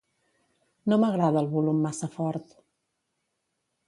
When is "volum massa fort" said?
1.51-2.57